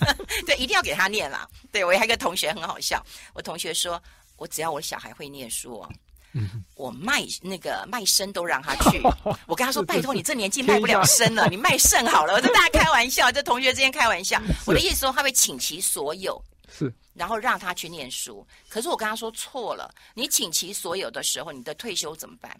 [0.46, 1.48] 对，一定要给他念啦。
[1.70, 3.00] 对，我还有一个同学很好笑，
[3.34, 4.02] 我同学说，
[4.38, 5.88] 我只要我小孩会念书哦。”
[6.34, 9.00] 嗯，我卖那个卖身都让他去。
[9.48, 14.38] 我跟他说：“拜托你这年纪卖不了身了，你卖肾好了。”我跟大家 开玩笑，这同学之间开玩笑。
[14.66, 18.46] 我的意思说，他会倾其所有，是，然后让他去念书。
[18.68, 22.54] 可是我跟他说错了，你倾其所有的时候，你的退休怎么办？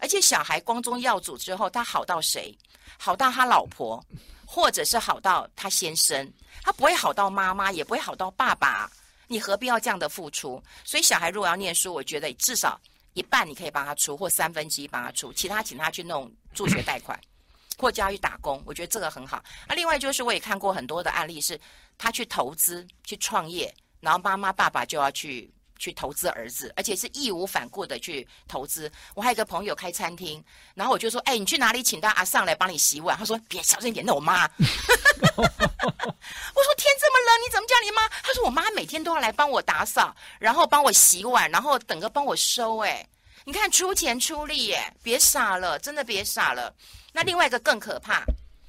[0.00, 2.56] 而且小孩光宗耀祖之后，他好到谁？
[2.98, 4.02] 好到他老婆，
[4.46, 8.90] 或者是好到他先生，他不会好到妈妈，也不会好到爸爸。
[9.30, 10.60] 你何必要这样的付出？
[10.84, 12.78] 所以小孩如果要念书，我觉得至少。
[13.14, 17.20] 一半你可以帮他出，或三分之一帮他出，其他请他去弄助学贷款，
[17.76, 18.62] 或叫他去打工。
[18.64, 19.42] 我觉得这个很好。
[19.66, 21.60] 那另外就是我也看过很多的案例，是
[21.98, 28.88] 他去投资、去创业，然后妈妈爸爸就要去去投资儿子，而且是义无反顾的去投资。
[29.14, 34.44] 我还有一个朋友开餐厅，然后我就说：“哎，你去哪里请到阿上来帮你洗碗？”他说：“别小声一点，那我妈。
[34.62, 43.04] ”我说：“天这么冷，你怎么叫你妈？”他说：“我妈每天都要来帮我打扫，然后帮我洗碗，然后等着帮我收。”哎。
[43.46, 46.72] 你看，出钱出力耶，别傻了，真的别傻了。
[47.10, 48.22] 那另外一个更可怕，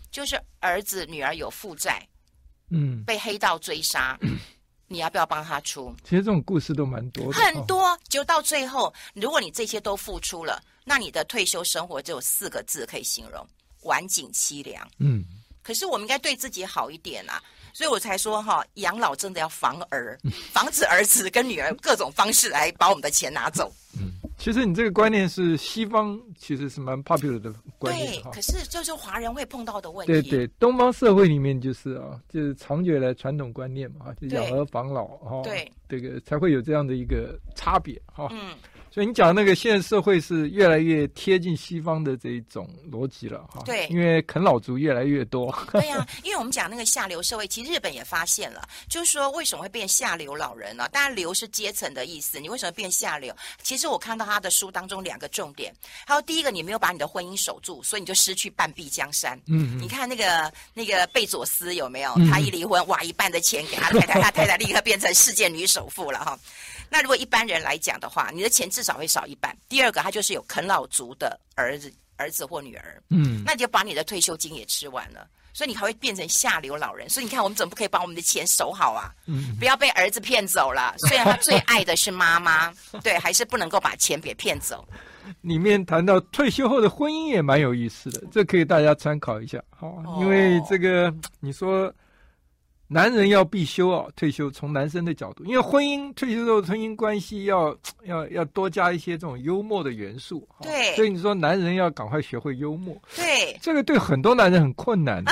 [0.10, 2.02] 就是儿子女儿有负债，
[2.70, 4.40] 嗯，被黑道追杀，嗯、
[4.92, 5.96] 你要不要帮他出？
[6.04, 7.98] 其实这种故事都蛮多的，很多。
[8.10, 13.48] 就到最后，如果你这些都付出了，那你的退休生活只有四个字可以形容：
[13.84, 14.86] 晚景凄凉。
[14.98, 15.24] 嗯，
[15.64, 17.42] 可是我们应该对自己好一点啊，
[17.74, 20.20] 所以我才说哈，养老真的要防儿，
[20.52, 23.74] 防止儿子跟女儿各种方式来把我们的钱拿走。
[23.98, 24.12] 嗯。
[24.42, 28.12] 其实你这个观念是西方，其实是蛮 popular 的观念。
[28.12, 30.12] 对，可是就是华人会碰到的问题。
[30.12, 35.44] 对对，东方社会里面就是啊，就是长久以来传统观念嘛，就养儿防老哈。
[35.44, 38.30] 对，这个才会有这样的一个差别哈。
[38.32, 38.56] 嗯。
[38.94, 45.50] 所以你讲那个现在社会是越来越贴近西方的这一种逻辑了哈，对，因为啃老族越来越多。
[45.72, 50.90] 对呀、啊，因为我们讲那个下流社会，其实日本也发现了，就是说为什么会变下流老人呢？
[50.92, 53.34] 当然流是阶层的意思，你为什么变下流？
[53.64, 55.74] 其实我看到他的书当中两个重点，
[56.06, 59.40] 还有第一个，你没有把你的婚姻守住，所以你就失去半壁江山。
[59.48, 62.14] 嗯，嗯，你看那个那个贝佐斯有没有？
[62.30, 66.38] 他一离婚，哇，一半的钱给他太太，他太太立刻变成世界女首富了哈。
[66.94, 69.56] 那如果一般人来讲的话，你的钱至少会少一半。
[69.70, 77.10] 第二个，他就是有啃老族的儿子、儿子或女儿，嗯，那你就把你的退休金也吃完了，所以你还会变成下流老人。
[77.10, 79.10] 所以你看，我们怎么不可以把我们的钱守好啊？
[79.26, 80.94] 嗯，不要被儿子骗走了。
[80.98, 84.86] 虽然他最爱的是妈妈，对，还是不能够把钱给骗走。
[85.40, 91.90] 里面谈到退休后的婚姻也蛮有意思的，这可以大家参考一下，好，因为这个你说。
[92.94, 97.74] 男人要必修哦，退休从男生的角度，因为婚姻退休之后婚姻关系要
[98.04, 105.24] 要要多加一些这种幽默的元素，对，所以你说男人要赶快学会幽默，对，这个对很多男人很困难，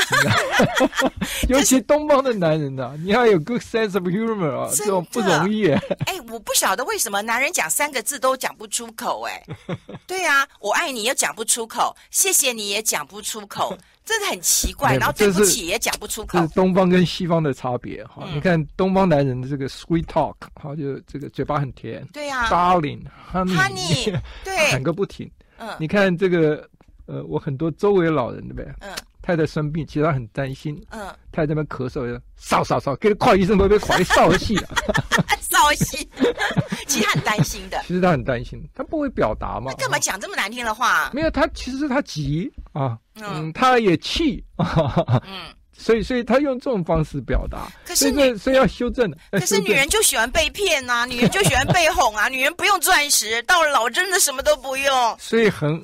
[1.50, 5.70] 尤其东方的男人呐、啊，你要有 good sense of humor 啊，这种不容易。
[6.06, 9.44] 哎，我不晓得为什么男人讲三个字都讲不出口，哎，
[10.08, 13.78] 对啊，我爱你又讲不出口，谢谢你也讲不出口。
[14.10, 16.40] 真的很奇怪，然后对不起也讲不出口。
[16.40, 18.28] 这是东方跟西方的差别哈。
[18.34, 22.04] 你看东方男人的这个 sweet talk，哈，就这个嘴巴很甜。
[22.12, 25.30] 对呀，darling，honey， 对，喊个不停。
[25.60, 26.68] 嗯，你看这个，
[27.06, 28.66] 呃，我很多周围老人对不对？
[28.80, 28.92] 嗯，
[29.22, 30.76] 太太生病，其实他很担心。
[30.90, 34.70] 嗯，太太在那边咳嗽，扫扫扫，给他夸医生，都被夸的扫气了。
[35.60, 36.10] 扫气，
[36.88, 37.82] 其实他很担心的。
[37.86, 39.72] 其实他很担心，他不会表达嘛。
[39.72, 41.10] 他干嘛讲这么难听的话？
[41.14, 42.98] 没有，他其实他急啊。
[43.22, 49.14] 嗯，他也气， 嗯，所以所以他用这种方式表达，可是所以所以要修正。
[49.32, 55.18] 可是女人就喜欢被骗呐，女人就喜欢被哄啊，女人不用钻石，到了老真的什么都不用。
[55.20, 55.84] 所以很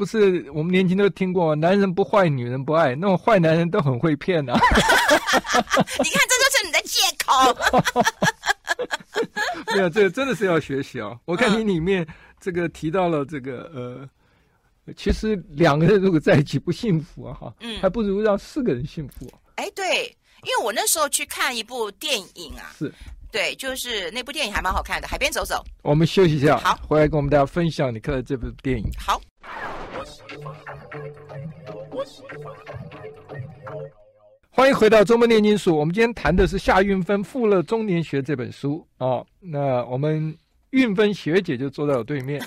[0.00, 4.54] 不是我们年轻都听过，男人不坏，女人不爱，那种坏男人都很会骗呐。
[4.56, 7.28] 你看，这就是你的借口。
[9.76, 11.14] 没有，这个真的是要学习啊！
[11.26, 12.06] 我看你里面
[12.40, 14.08] 这个提到了这个呃。
[14.96, 19.36] 其实两个人如果在一起不幸福啊，哈，嗯，还不如让四个人幸福啊。
[19.56, 20.06] 哎，对，
[20.44, 22.90] 因为我那时候去看一部电影啊，是，
[23.30, 25.56] 对，就是那部电影还蛮好看的，《海边走走》。
[25.82, 28.90] 我们休息一下，好，回来跟我们大家分享你看的这部电影。
[28.98, 29.20] 好。
[34.52, 35.76] 欢迎回到周末炼金术。
[35.76, 39.24] 我们今天谈的是夏运芬《富乐中年学》这本书啊。
[39.38, 40.36] 那我们
[40.70, 42.42] 运芬学姐就坐在我对面。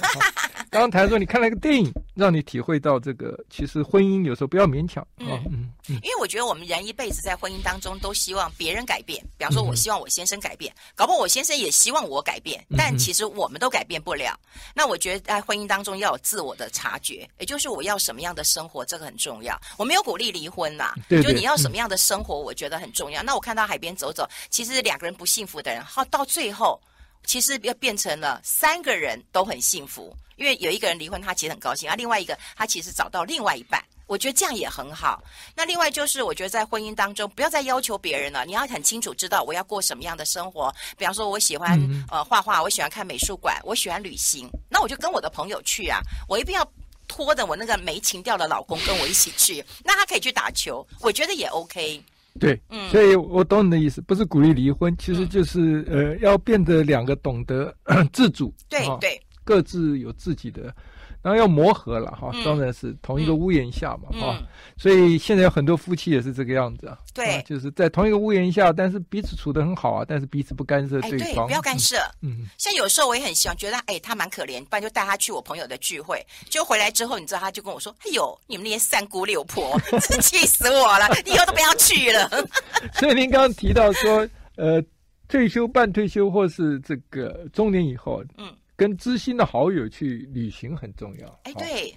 [0.74, 5.38] 刚刚谈说你看了一个电影让你体会到这个，其实婚姻有时候不要勉强啊。
[5.46, 14.36] 嗯嗯，因为我觉得我们人一辈子在婚姻当中都希望别人改变，比方说我希望我先生改变，嗯、搞不好我先生也希望我改变，但其实我们都改变不了。
[14.56, 19.56] 嗯、那我觉得在婚姻当中要有自我的察觉，也就是我要什么样的生活，这个很重要。
[19.78, 23.22] 我没有鼓励离婚呐，对对，就你要什么样的生活，我觉得很重要。
[23.22, 26.82] 嗯、那我看到海边走走，其实两个人不幸福的人，好到最后。
[27.26, 35.24] 其实要变成了三个人都很幸福，因为有一个人离婚，他其实很高兴；啊另外一个，他其实找到另外一半，我觉得这样也很好。
[35.56, 40.70] 那另外就是，我觉得在婚姻当中，不要再要求别人了，你要很清楚知道我要过什么样的生活。
[40.98, 46.70] 比方说，我喜欢、嗯、呃画画，我喜欢看美术馆，我喜欢旅行，那我就跟我的朋友去啊，我一定要
[47.08, 52.04] 拖着我那个没情调的老公跟我一起去， 那他可以去打球，我觉得也 OK。
[52.40, 57.72] 对，嗯，所以我懂你的意思，不是鼓励离婚，其实就是、嗯、呃，要变得两个懂得
[58.12, 60.74] 自主，对对，对各自有自己的。
[61.22, 64.38] 然后要磨合了哈，当然是同一个屋檐下嘛哈，
[64.76, 71.96] 所以现在有很多夫妻也是这个样子啊，对，就是在同一个屋檐下，但是彼此处得很好啊，但是彼此不干涉对方，不要干涉。
[72.20, 79.80] 嗯，像有时候我也很希望觉得，哎，他蛮可怜，不然就带他去我朋友的聚会，就回来之后，你知道他就跟我说，哎呦，你们那些三姑六婆，
[80.10, 82.30] 真气死我了， 以后都不要去了。
[83.00, 84.28] 所以您刚刚提到说，
[84.58, 84.84] 呃，
[85.30, 88.54] 退休、半退休或是这个中年以后，嗯。
[88.84, 91.40] 跟知心的好友去旅行很重要。
[91.44, 91.96] 哎，对，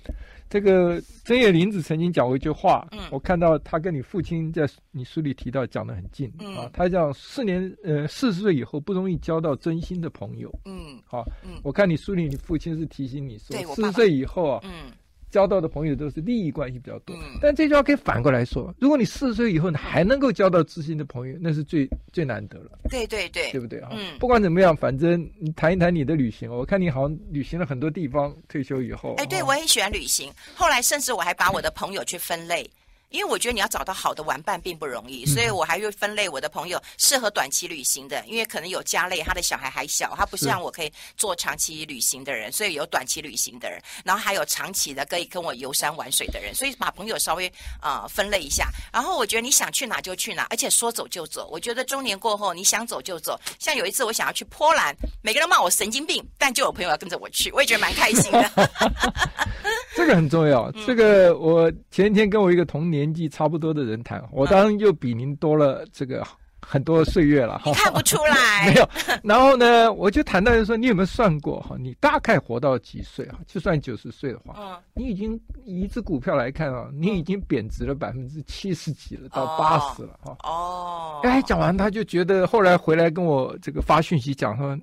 [0.48, 14.92] 这个曾野林子曾经讲过一句话，嗯，我看到他跟你父亲在你书里提到讲的很近，嗯，啊，他讲四年，呃，四十岁以后不容易交到真心的朋友，嗯，好，嗯，我看你书里你父亲是提醒你说，四十岁以后啊，嗯。
[15.30, 22.78] 交到的朋友都是利益关系比较多，嗯、但这句话可以反过来说：如果你四十岁以后你还能够交到知心的朋友，那是最最难得了。
[22.88, 23.90] 对对对，对不对啊？
[23.92, 26.50] 嗯，不管怎么样，反正你谈一谈你的旅行。
[26.50, 29.14] 我看你好像旅行了很多地方，退休以后。
[29.18, 30.32] 哎，对，我也喜欢旅行。
[30.54, 32.68] 后来甚至我还把我的朋友去分类。
[33.10, 47.46] 因为我觉得你要找到好的玩伴并不容易，所以我还会分类我的朋友适合短期旅行的，因为可能有家累，他的小孩还小，他不像我可以做长期旅行的人，所以有短期旅行的人，然后还有长期的可以跟我游山玩水的人，所以把朋友稍微
[47.80, 48.68] 啊、呃、分类一下。
[48.92, 51.48] 然后我觉得你想去哪就去哪，而且说走就走。
[51.50, 58.50] 我觉得中年过后你想走就走，像有一次我想要去波兰，每个人骂我神经病，但就有朋友要跟着我去，我也觉得蛮开心的。
[59.94, 66.26] 这个很重要，这个我前一天跟我一个同年纪差不多的人谈，我当然又比您多了这个
[66.62, 67.58] 很多岁月了。
[67.58, 68.66] 哈看不出来。
[68.72, 68.88] 没有。
[69.22, 71.76] 然后呢，我就谈到就说，你有没有算过哈？
[71.78, 73.38] 你大概活到几岁啊？
[73.46, 80.36] 就算九十岁的话，嗯，你已经以一只股票来看啊，你已经贬值了百分之七十几了，到八十了哈。
[80.44, 81.20] 哦。
[81.22, 84.76] 哎，讲完他就觉得，后来回来跟我这个发讯息讲说，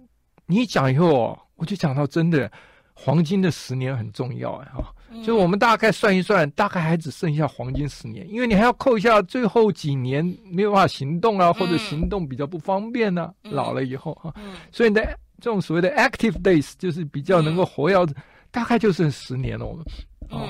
[0.46, 2.52] 你一讲以后，我就讲到真的，
[2.94, 4.94] 黄金的十年很重要哎哈。
[5.22, 14.34] 就我们大概算一算，大概还只剩下黄金十年，因为你还要扣下最后几年没有办法行动啊，或者行动比较不方便呢、啊，老了以后哈，
[14.72, 15.02] 所以呢，
[15.40, 18.06] 这种所谓的 active days 就是比较能够活跃，
[18.50, 19.66] 大概就剩十年了。
[19.66, 19.86] 我们
[20.30, 20.48] 哦，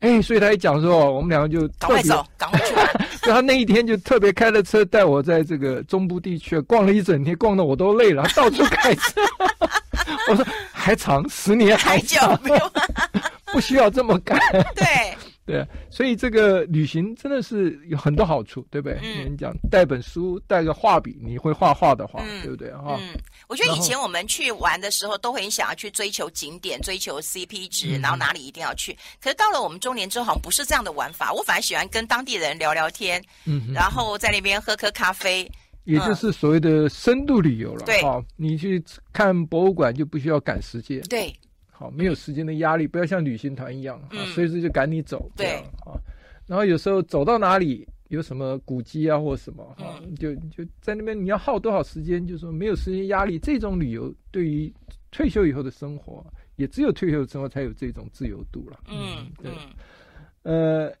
[0.00, 2.74] 哎，所以他一讲说，我们两个就赶快走，赶快去。
[3.18, 9.20] 所以他那一天就特别开着车带我在这个中部地区逛了一整天，逛的我都累了，到处开车。
[10.30, 12.72] 我说还长十年还久没有。
[13.54, 14.38] 不需要这么赶，
[14.74, 14.86] 对
[15.46, 18.98] 对，所以这个旅行真的是有很多好处，对不对？
[19.02, 22.70] 嗯，你讲带本书，带个画笔，你会画画的话，嗯、对不对？
[22.72, 28.92] 哈，嗯，我觉得以前我们去玩的时候，都很想要去追求景点，追求 CP 值，然后哪里一定要去。
[28.92, 31.32] 嗯、可是到了我们中年之后，好像不是这样的玩法。
[31.32, 35.50] 我反而喜欢跟当地人聊聊天，嗯，然后在那边喝喝咖啡，
[35.82, 37.84] 也就是所谓的深度旅游了。
[37.86, 38.80] 对，好，你去
[39.12, 41.00] 看博物馆就不需要赶时间。
[41.08, 41.34] 对。
[41.80, 45.46] 好，没有时间的压力，不要像旅行团一样，嗯、啊，随时就赶你走，对，
[45.86, 45.96] 啊，
[46.46, 54.70] 然后有时候走到哪里有什么古迹啊或什么，哈、嗯，就就在那边你要耗多少时间，就是说没有时间压力，这种旅游对于
[55.10, 56.22] 退休以后的生活，
[56.56, 59.50] 也只有退休的生活才有这种自由度了，嗯，对，
[60.42, 60.94] 嗯、呃，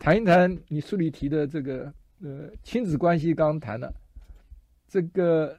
[0.00, 3.94] 谈一谈你书里提的这个呃亲子关系，刚刚谈了，
[4.88, 5.56] 这个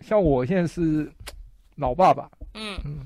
[0.00, 1.10] 像我现在是
[1.76, 2.78] 老爸爸，嗯。
[2.84, 2.98] 嗯。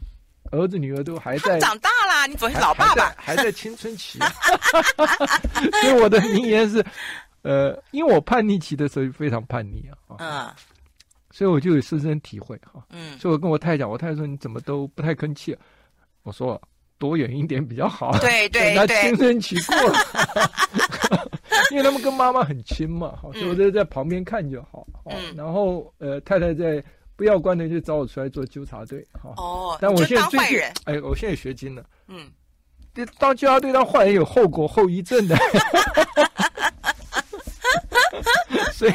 [0.54, 4.18] 儿子女儿都还在长大啦，你总是老爸爸，还在，青春期，
[5.82, 6.84] 所以我的名言是，
[7.42, 10.50] 呃，因为我叛逆期的时候就非常叛逆啊，嗯，
[11.30, 15.56] 所以我就有深深体会哈，嗯，所以我跟我太太讲，我太太说你怎么都不太吭气，
[16.22, 16.60] 我说
[16.98, 19.98] 躲远一点比较好，对 对对，青春期过了，
[21.72, 26.82] 因为他们跟妈妈很亲嘛，所以我就在旁边看就好，嗯，然后呃，太太在。
[27.16, 29.33] 不要关的就找我出来做纠察队哈。
[29.37, 31.85] 哦，但我现在最近，哎，我现在学精了。
[32.09, 32.31] 嗯，
[33.18, 35.37] 当纠察队当坏人有后果后遗症的。
[38.72, 38.92] 所以，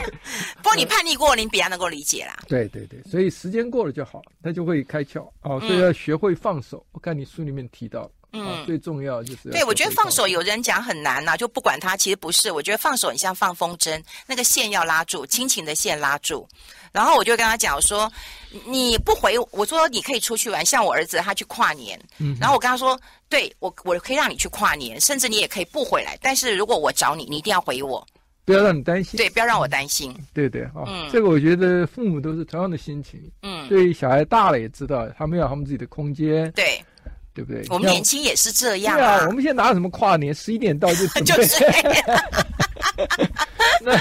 [0.58, 2.38] 不过你叛逆过，你比较能够理解啦。
[2.48, 5.60] 对对对，所以时间过了就好，他就会开窍哦。
[5.62, 6.78] 所以要学会放手。
[6.78, 9.50] 嗯、我看你书里面提到，嗯、哦，最重要就是。
[9.50, 12.52] 对，我觉得放手，有人讲很难呐、啊，就不管他，其实不是。
[12.52, 16.48] 我觉得放手，你像放风筝，那个线要拉住，亲情的线拉住。
[16.92, 18.12] 然后我就跟他讲说，
[18.66, 23.00] 你不回，我说你可以出去玩，像我儿子他去跨年，嗯，然后我跟他说，
[23.30, 28.06] 对我我可以让你去跨年，甚至你也可以不回来，但是如果我找你，你一定要回我。
[28.46, 36.84] 不要让你担心，对，不要让我担心，嗯、对对啊，嗯、这个我觉得父母都是同样的心情，嗯，对小孩大了也知道，他们要他们自己的空间，对，
[37.40, 37.64] 对不对？
[37.70, 41.64] 我们年轻也是这样啊，对啊，我们现在哪有什么跨年，十一点到就 就是
[43.82, 43.98] 那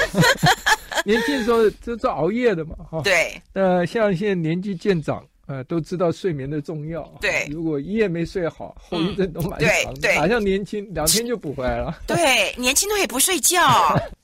[1.05, 5.25] 年轻的时候就是熬夜的嘛，哈，对，那像现在年纪渐长。
[5.49, 7.03] 呃，都知道睡眠的重要。
[7.23, 10.01] 对，如果一夜没睡好，后遗症都蛮长的。
[10.03, 11.99] 对，哪像年轻，两天就补回来了。
[12.07, 13.59] 对，年轻都也不睡觉。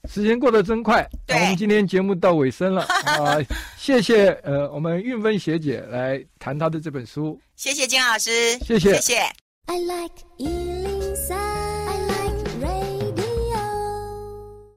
[0.07, 1.03] 时间过得真快。
[1.25, 3.39] 对，我们今天节目到尾声了啊！
[3.79, 7.41] 谢谢呃，我们运芬学姐来谈她的这本书。
[7.57, 9.33] 谢谢金老师，谢谢，谢谢。
[9.67, 10.74] I like